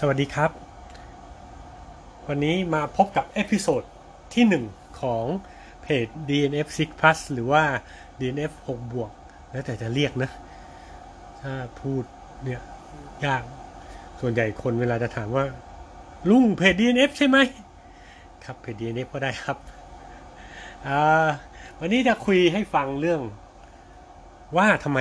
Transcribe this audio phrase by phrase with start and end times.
[0.00, 0.50] สวัสดีครับ
[2.28, 3.82] วันนี้มาพบกับ episode
[4.34, 5.24] ที่ 1 ของ
[5.82, 7.64] เพจ DNF 6 Plus หรือว่า
[8.20, 9.10] DNF 6บวก
[9.50, 10.30] แล้วแต่จะเรียกนะ
[11.42, 12.02] ถ้าพูด
[12.44, 12.60] เนี่ย
[13.24, 13.42] ยาก
[14.20, 15.44] ส่วนใหญ่คนเวลาจะถามว่า
[16.30, 17.38] ลุงเพจ DNF ใช่ไหม
[18.44, 19.56] ครับเพจ DNF ก็ได้ครับ
[21.80, 23.20] วันนี้จะคุยให้ฟังเรื่อง
[24.56, 24.98] ว่าทำไม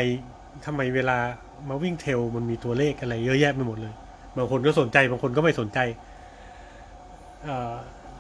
[0.66, 1.18] ทำไมเวลา
[1.70, 3.96] มาวิ่งเทลมันมีตัวเลขอะไรเยอะแยะไปหมดเลย
[4.38, 5.80] บางคนก็สนใจบางคนก็ไม่สนใจ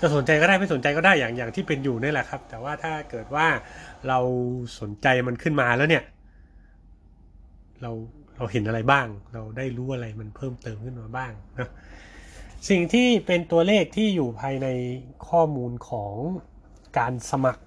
[0.02, 3.48] จะสนใจก็ได้ไม่สนใจก็ได้อย่างอย่างที่เป็นอยู่นี่แหละครับ แต่ว่าถ้าเกิดว่า
[4.08, 4.20] เรา
[4.80, 6.04] สนใจมันขึ้นมาแล้วเนี่ย
[7.82, 7.92] เรา
[8.38, 11.70] เราเห็นอะไรบ้าง เราได้รู้อะไรมันเพิ่มเติมขึ้นมาบ้างนะ
[12.70, 14.68] สิ่งที่เป็นตัวเลขที่อยู่ภายใน
[15.28, 16.16] ข้อมูลของ
[16.98, 17.64] การสมัคร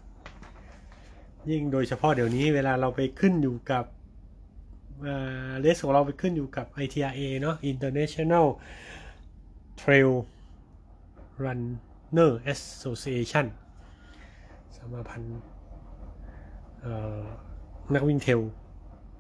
[1.51, 3.85] ยิ่งโดยเฉพาะเดี๋ยวนี้เวลาเราไปขึ้นอยู่กับ
[5.61, 8.47] เลสของเราไปขึ้นอยู่กับ ITRA เนาะ International
[9.81, 10.11] Trail
[11.45, 13.47] Runner Association
[14.77, 15.41] สมาพันธ์
[17.95, 18.41] นักวิ่งเทล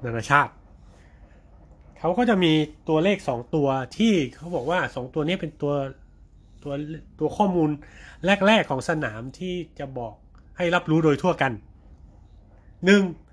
[0.05, 0.53] นานาชาติ
[1.98, 2.53] เขาก็จะมี
[2.88, 5.75] ตัวเลข 2 ตัวที่เขาบอกว่า 2 ตัวนี้เป็นตัว
[6.62, 6.72] ตัว
[7.19, 7.70] ตัวข้อมูล
[8.47, 10.14] แรก ๆ ของสนามที่จะบอก
[10.56, 11.53] ให้รับรู้โดยทั่วกัน
[12.66, 13.28] 1.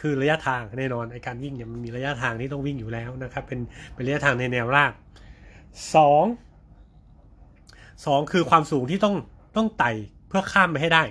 [0.00, 3.60] คือระยะทางแน่นอนไอการวิ่งเนี่ยมันมีระยะทางที่ต้องวิ่งอยู่แล้วนะครับ เป็น
[3.94, 4.92] เป็นระยะทางในแนวราบ
[5.94, 6.24] สอง
[8.06, 9.14] สองคือความสูงที่ต้อง
[9.56, 9.90] ต้องไต่
[10.28, 11.02] เพื่อข้ามไปให้ได้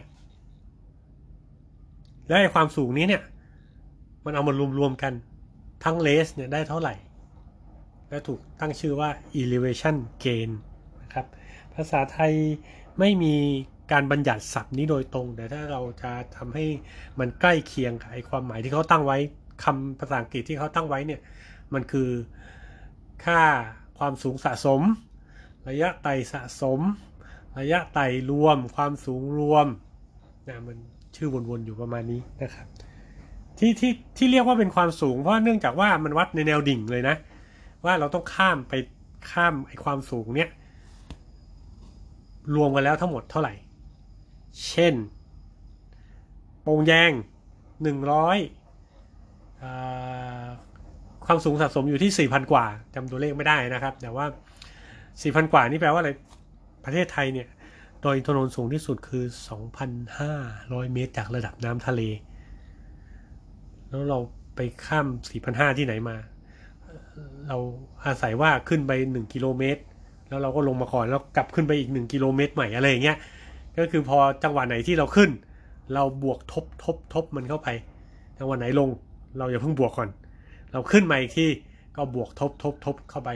[2.28, 3.24] และไอความสูงนี้เนี่ย
[4.26, 5.14] มันเอามารวมๆกัน
[5.84, 6.96] ทั้งเลสเนี่ยได้เท่าไหร่
[8.10, 9.10] และถูกตั้งชื่อว่า
[9.42, 10.50] elevation gain
[11.02, 11.26] นะครับ
[11.74, 12.34] ภาษาไทย
[13.00, 13.36] ไม่มี
[13.92, 16.66] การบัญญัติศัพท์นี้โดยตรง แต่ถ้าเราจะทำให้
[17.20, 19.18] มันใกล้เคียงกับไอความหมายที่เขาตั้งไว้
[19.64, 21.22] คำภาษาอังกฤษที่เขาตั้งไว้เนี่ย
[21.74, 22.10] มันคือ
[23.26, 23.42] ค่า
[23.98, 24.82] ความสูงสะสม
[25.70, 26.80] ระยะไต่สะสม
[27.60, 29.68] ระยะไต่รวม ความสูงรวม
[30.48, 30.78] นะมัน
[31.16, 32.68] ชื่อวนๆอยู่ประมาณนี้นะครับ
[33.60, 37.16] ที่ที่ที่เรียกว่าเป็นความสูงเพราะเนื่องจากว่ามันวัดในแนวดิ่งเลยนะ
[37.86, 38.74] ว่าเราต้องข้ามไป
[39.32, 40.50] ข้ามไอความสูงเนี้ย
[42.56, 43.54] รวมกันแล้วทั้งหมดเท่าไหร่
[44.68, 44.94] เช่น
[46.62, 47.12] โป่งแยง
[47.84, 48.38] หนึ่งร้อย
[51.26, 52.66] ความสูงสะสมอยู่ที่สี่พันกว่า
[52.96, 54.26] จำตัวเลขไม่ได้นะครับ แต่ว่า
[55.22, 56.12] สี่พันกว่านี่แปลว่าอะไร
[56.86, 57.48] ประเทศไทยเนี่ย
[58.02, 60.34] โดยถนนสูงที่สุดคือสองพันห้า
[60.74, 62.02] ร้อยเมตรจากระดับน้ำทะเล
[63.90, 64.20] แล้วเรา
[64.56, 66.16] ไปข้ามสี่พันห้าที่ไหนมา
[67.48, 67.58] เรา
[68.06, 69.82] อาศัยว่าขึ้นไปหนึ่งกิโลเมตร
[70.30, 73.18] แล้วเราก็ลงมาก่อนแล้วกลับขึ้นไปอีกหนึ่งกิโลเมตรใหม่อะไรอย่างเงี้ย
[73.80, 75.30] ก็คือพอจังหวะไหนที่เราขึ้น
[75.94, 77.68] เราบวกทบทบทบมันเข้าไป
[78.38, 78.90] จังหวะไหนลง
[79.38, 80.10] เราอย่าเพิ่งบวกก่อน
[80.72, 81.50] เราขึ้นมาอีกที่
[81.96, 83.30] ก็บวกทบทบทบเข้าไป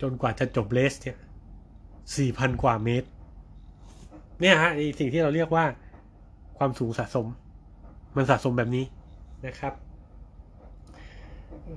[0.00, 1.18] จนกว่าจะจบเลสเนี่ย
[2.16, 3.08] สี่พันกว่าเมตร
[4.40, 5.64] เนี่ยฮะสิ่งที่เราเรียกว่า
[6.58, 7.26] ความสูงสะสม
[8.16, 8.84] มันสะสมแบบนี้
[9.46, 9.72] นะครับ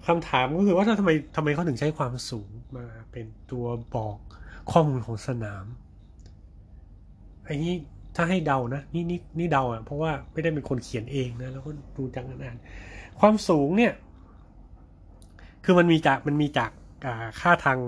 [0.08, 3.66] คำถามก็คือว่าทำไมทำไมเขาถึงใช้ความสูงมาเป็นตัว
[3.96, 4.18] บอก
[4.72, 5.66] ข้อมูลของสนาม
[7.50, 7.74] อันนี้
[8.16, 12.56] ถ้าให้เดานะนี่นี่นี่เดาอะเพราะว่าไม่ได้เป็นคนเขียนเองนะแล้วก็ดูจากงาน
[13.20, 13.94] ความสูงเนี่ย
[15.64, 16.72] คือมันมีจากมันมีจาก
[17.42, 17.80] ค่าทาง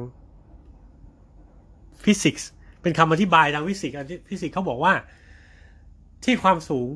[2.04, 2.50] ฟิสิกส์
[2.82, 3.98] เป็นคำอธิบายทางฟิสิกส์
[4.30, 4.94] ฟิสิกส์เขาบอกว่า
[6.24, 6.90] ที่ความสูง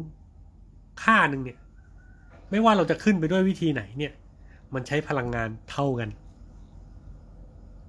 [1.04, 1.58] ค่าหนึ่งเนี่ย
[2.52, 4.14] ไม่ว่าเราจะขึ้นไปด้วยวิธีไหนเนี่ย
[4.74, 6.10] มันใช้พลังงานเท่ากัน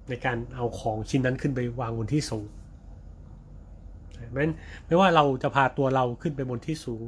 [0.09, 2.45] ในการเอาของชิ้นนั้นขึ้นไปวางบนที่สูง
[4.37, 4.47] ไม่
[4.87, 7.03] ไม่ว่าเราจะพาตัวเราขึ้นไปบนที่สูง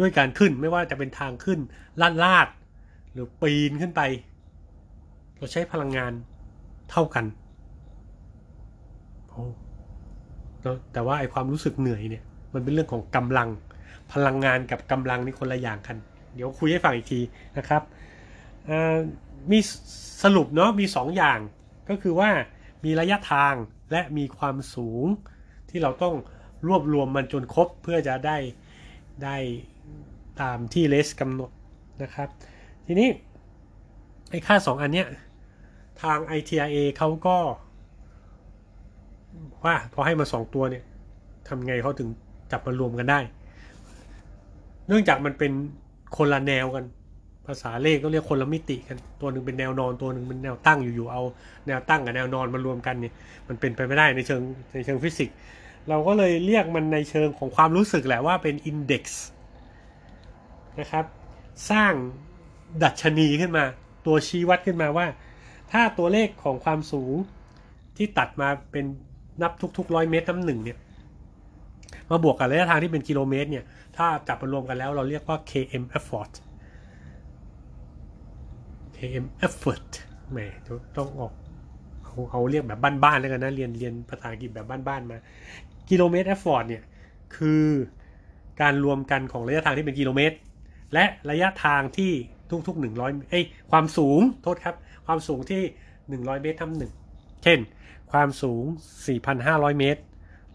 [0.00, 1.58] ด้วยการขึ้นไม่ว่าจะเป็นทางขึ้น
[2.00, 2.48] ลาดลาด
[3.12, 4.02] หรือปีนขึ้นไป
[5.36, 6.12] เราใช้พลังงาน
[6.90, 7.24] เท่ากัน
[9.28, 9.42] โอ้
[10.92, 12.24] แต่ว่าไอความรู้สึกเหนื่อยเนี่ย
[12.54, 13.48] มันเป็นเรื่องของกำลัง
[14.12, 15.96] พลังงานกับกำลังนี่คนละอย่างกัน
[16.34, 17.20] เดี๋ยวคุยให้ฟังอีกที
[17.58, 17.82] นะครับ
[19.50, 19.58] มี
[20.22, 21.38] สรุปเนาะมี2ออย่าง
[21.88, 22.30] ก็คือว่า
[22.84, 23.54] มีระยะทาง
[23.92, 25.06] และมีความสูง
[25.72, 26.14] ที่เราต้อง
[26.68, 28.36] รวบรวมมันจนครบเพื่อจะได้
[29.24, 29.36] ได้
[30.40, 31.50] ตามที่เลสกำหนด
[32.02, 32.28] นะครับ
[32.86, 33.08] ทีนี้
[34.30, 35.06] ไอ้ค่า 2 อันเนี้ย
[36.02, 37.36] ทาง ITRA เขาก็
[39.64, 40.84] ว่าพอให้มา 2 ตัวเนี่ย
[41.48, 42.08] ทำไงเขาถึง
[42.50, 43.20] จับมารวมกันได้
[44.86, 45.52] เนื่องจากมันเป็น
[46.16, 46.84] คนละแนวกัน
[47.46, 51.22] ภาษาเลขก็เรียกคนละมิติกัน ตัวหนึ่งเป็นแนวนอนตัวหนึ่งเป็นแนวตั้งอยู่ๆเอา
[51.66, 53.12] แนวตั้งกับแนวนอนมารวมกันเนี่ย
[53.48, 54.42] มันเป็นไปไม่ได้ในเชิง
[54.74, 55.36] ในเชิงฟิสิกส์
[55.88, 59.24] เราก็เลยเรียกมันในเชิงของความรู้สึกแหละว่าเป็นอินเด็กซ์
[60.80, 61.04] นะครับ
[61.70, 61.92] สร้าง
[62.82, 63.64] ดัชนีขึ้นมา
[64.06, 65.06] ตัวชี้วัดขึ้นมาว่า
[65.72, 67.14] ถ้าตัวเลขของความสูง
[67.96, 68.84] ที่ตัดมาเป็น
[69.42, 70.78] นับทุกๆร้อยเมตรน้ำหนึ่งเนี่ย
[72.10, 73.64] มาบวกกับระยะทางที่เป็นกิโลเมตรเนี่ย
[73.96, 76.32] ถ้าจับมารวมกันแล้วเราเรียกว่า km effort
[78.96, 79.88] km effort
[80.30, 80.38] แหม
[80.96, 81.32] ต้องออก
[82.04, 85.18] เขาเขาเรียกแบบบ้านๆแล้วกันนะ เรียนเรียนภาษาอังกฤษแบบบ้านๆมา
[85.90, 86.82] กิโลเมตร effort เนี่ย
[87.36, 87.66] คือ
[88.60, 90.36] การรวมกันของระยะทางที่เป็นกิโลเมตร
[90.94, 92.12] และระยะทางที่
[92.68, 94.76] ทุกๆ100เอ้ยความสูงโทษครับ
[95.06, 95.62] ความสูงที่
[95.98, 96.92] 100 เมตรทำหนึ่ง
[97.42, 97.58] เช่น
[98.12, 98.64] ความสูง
[99.22, 100.02] 4,500 เมตร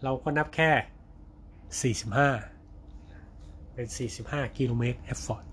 [0.04, 3.86] เราก็นับแค่ 45 เป็น
[4.22, 5.44] 45 กิโลเมตร effort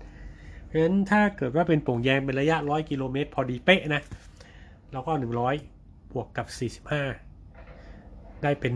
[0.64, 4.02] เพราะฉะนั้นถ้าเกิดว่าเป็นโป่งแยงเป็นระยะ 100 กิโลเมตร พอดีเป๊ะนะ
[4.92, 5.12] เราก็
[5.62, 6.46] 100 บวกกับ
[6.90, 7.25] 45
[8.42, 8.72] ได้เป็น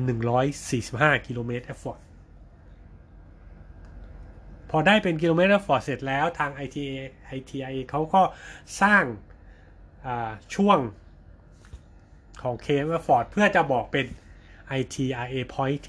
[0.63, 2.01] 145 กิโลเมตร effort
[4.71, 6.91] พอได้เป็นกิโลเมตรฟอร์เสร็จแล้วทาง ITA
[7.39, 8.23] ITIA เขาก็
[8.83, 9.05] สร้าง
[10.55, 10.79] ช่วง
[12.43, 14.07] ของ KM Ford เพื่อจะบอกเป็น
[14.79, 15.85] ITRA point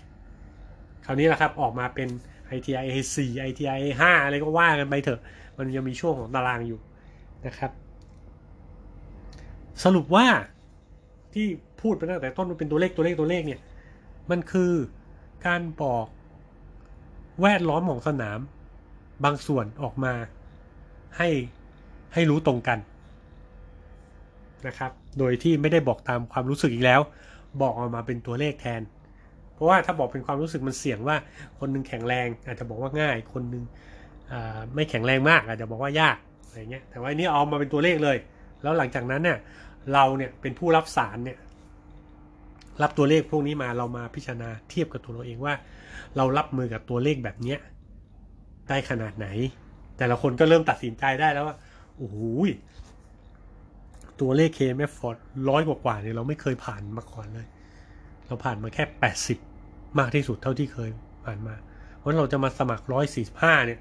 [1.05, 2.09] คราวนี้แหละครับออกมาเป็น
[2.55, 5.21] ITRA 4 ITRA 5 อะไรก็ว่ากันไปเถอะ
[5.57, 6.79] มันยังมีช่วงของตารางอยู่
[7.45, 7.71] นะครับ
[9.83, 10.25] สรุปว่า
[11.33, 11.47] ที่
[11.81, 13.59] พูดไปตั้งแต่ต้นมันเป็นตัวเลขตัวเลขตัวเลขเนี่ย
[14.31, 14.71] มันคือ
[15.45, 16.05] การบอก
[17.41, 18.39] แวดล้อมของสนาม
[19.23, 20.13] บางส่วนออกมา
[21.17, 21.29] ให้
[22.13, 22.79] ให้รู้ตรงกัน
[24.67, 27.01] นะครับ โดยที่ไม่ได้บอกตามความรู้สึกอีกแล้ว
[27.61, 28.81] บอกออกมาเป็นตัวเลขแทน
[29.53, 31.15] เพราะว่าถ้าบอกเป็นความรู้สึกมันเสี่ยงว่า
[31.59, 33.63] คนนึงแข็งแรงอาจจะบอกว่าง่าย คนนึง
[34.75, 38.17] ไม่แข็งแรงมากอาจจะบอกว่ายากอะไรเงี้ย แต่ว่านนี้เอามาเป็นตัวเลขเลย
[38.61, 39.37] แล้วหลังจากนั้นเนี่ย
[39.93, 41.37] เราเนี่ยเป็นผู้รับสารเนี่ย
[42.81, 45.53] รับตัวเลขพวกนี้มาเรามาพิจารณาเทียบกับตัวเราเองว่า
[46.17, 47.59] เรารับมือกับตัวเลขแบบเนี้ย
[48.69, 49.27] ได้ขนาดไหน
[49.97, 51.55] แต่ละคนก็เริ่มตัดสินใจได้แล้วว่า
[51.97, 52.17] โอ้โห
[54.21, 55.17] ตัวเลข KMF Ford
[55.49, 57.47] ร้อยกว่าเนี่ยเราไม่เคยผ่านมาก่อนเลย
[58.27, 58.83] เราผ่านมาแค่
[59.41, 60.89] 80 มากที่สุดเท่าที่เคย
[61.25, 61.55] ผ่านมา
[61.97, 62.85] เพราะเราจะมาสมัคร
[63.25, 63.79] 145 เนี่ย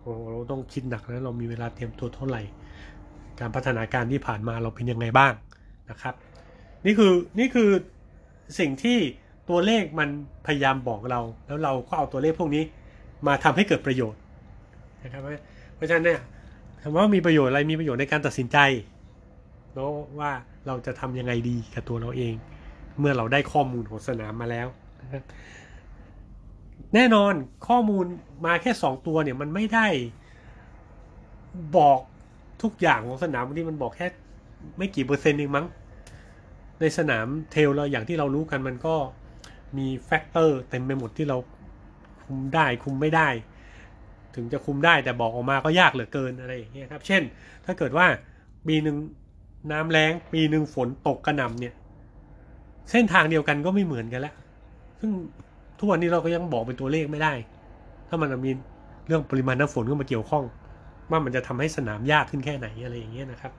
[0.00, 2.42] โอ้เราต้องคิดหนักนะเรามีเวลาเตรียมตัวเท่าไหร่
[3.40, 5.32] การพัฒนาการที่ผ่านมาเราเป็นยังไงบ้าง
[5.90, 6.14] นะครับ
[6.86, 7.70] นี่คือนี่คือ
[8.58, 8.98] สิ่งที่
[9.48, 10.08] ตัวเลขมัน
[10.46, 12.64] พยายามบอกเรา แล้วเราก็เอาตัวเลขพวกนี้
[13.26, 14.20] มาทำให้เกิดประโยชน์
[15.02, 15.20] นะครับ
[15.74, 16.20] เพราะฉะนั้นเนี่ย
[16.82, 18.58] ถามว่ามีประโยชน์อะไรมีประโยชน์ในการตัดสินใจ
[19.74, 20.30] แล้วว่า
[20.66, 22.34] เราจะทำยังไงดีกับตัวเราเอง
[22.98, 24.68] เมื่อเราได้ข้อมูลของสนามมาแล้ว
[25.00, 25.22] นะครับ
[26.94, 27.34] แน่นอน
[27.68, 28.04] ข้อมูล
[28.46, 29.86] มาแค่สองตัวเนี่ยมันไม่ได้
[31.76, 31.98] บอก
[32.62, 34.06] ทุกอย่างของสนามที่มันบอกแค่
[34.78, 35.66] ไม่กี่เปอร์เซ็นต์เองมั้ง
[36.80, 38.94] ในสนามเทรลเราอย่างที่เรารู้กันมันก็
[39.78, 41.36] มี factor เต็มไปหมดที่เรา
[42.24, 43.28] คุมได้คุมไม่ได้
[44.34, 47.22] ถึงจะคุมได้แต่บอกออกมาก็ยากเหลือเกินอะไรอย่างเงี้ยครับ เช่น
[47.64, 48.06] ถ้าเกิดว่า
[48.66, 48.96] ปีหนึ่ง
[49.72, 51.74] น้ำแรงปีหนึ่งฝนตกกระหน่ำเนี่ย
[52.90, 54.34] เส้นทางเดียวกันก็ไม่เหมือนกันแล้ว
[55.00, 55.10] ซึ่ง
[55.78, 57.32] ทุกวันนี้เราก็ยังบอกเป็นตัวเลขไม่ได้
[58.08, 58.50] ถ้ามันมี
[59.06, 60.44] เรื่องปริมาณน้ำฝนเข้ามาเกี่ยวข้อง
[61.10, 63.52] ว่ามันจะทำให้สนามยากขึ้นแค่ไหนอะไรอย่างเงี้ยนะครับ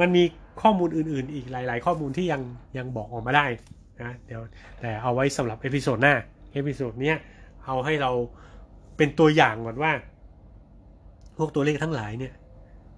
[0.00, 0.24] มันมี
[0.62, 2.42] ข้อมูลอื่น ๆ อีกหลาย ๆ ข้อมูลที่ยัง
[2.78, 3.46] ยังบอกออกมาได้
[4.02, 4.42] นะเดี๋ยว
[4.80, 6.14] แต่เอาไว้สำหรับ episode หน้า
[6.52, 7.16] episode เนี้ย
[7.66, 8.10] เอาให้เรา
[8.96, 9.92] เป็นตัวอย่างก่อนว่า
[11.36, 12.34] พวกตัวเลขทั้งหลายเนี่ย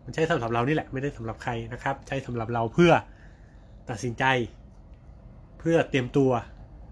[0.04, 2.92] มันใช้สำหรับเรานี่แหละไม่ได้สำหรับใครนะครับ ใช้สำหรับเราเพื่อ
[3.90, 4.24] ตัดสินใจ
[5.58, 6.30] เพื่อเตรียมตัว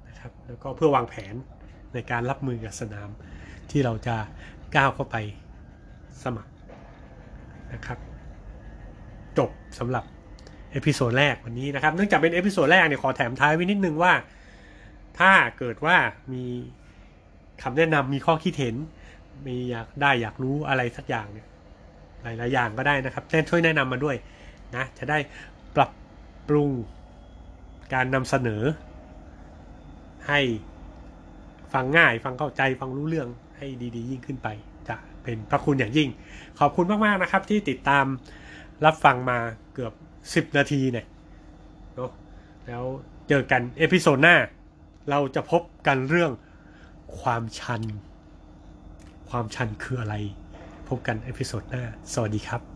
[0.08, 1.34] นะครับแล้วก็เพื่อวางแผน
[1.94, 3.08] ในการรับมือกับสนาม
[3.70, 4.16] ที่เราจะ
[4.76, 5.16] ก้าวเข้าไป
[6.22, 6.52] สมัคร
[7.72, 7.98] นะครับ
[9.38, 10.04] จบสำหรับ
[10.72, 14.12] episode แรกวันนี้นะครับ เนื่องจากเป็น episode แรกเนี่ยขอแถมท้ายไว้นิดนึงว่า
[15.18, 15.96] ถ้าเกิดว่า
[16.32, 16.44] มี
[17.62, 18.76] คำแนะนำมีข้อคิดเห็น
[19.46, 21.46] มีอยากได้อยากรู้อะไรสักอย่างเนี่ย
[22.22, 24.16] หลายๆอย่างก็ได้นะครับเช่นช่วยแนะนำมาด้วย
[24.76, 25.18] นะจะได้
[25.76, 25.90] ปรับ
[26.48, 26.70] ปรุง
[27.94, 28.62] การนำเสนอ
[30.28, 30.40] ให้
[31.72, 34.48] ฟังง่ายฟังเข้าใจฟังรู้เรื่อง ให้ดีๆ ยิ่งขึ้นไป
[34.88, 36.08] จะเป็นพระคุณอย่างยิ่ง
[36.58, 38.04] ขอบคุณมากๆนะครับที่ติดตาม
[38.84, 39.38] รับฟังมา
[39.74, 39.92] เกือบ
[40.34, 41.06] สิบนาทีเนี่ย
[41.94, 42.10] เนาะ
[42.66, 42.84] แล้ว
[43.28, 44.36] เจอกัน episode หน้า
[45.10, 46.32] เราจะพบกันเรื่อง
[47.20, 47.82] ความชัน
[49.30, 50.14] ความชันคืออะไร
[50.88, 52.75] พบกัน episode หน้า สวัสดีครับ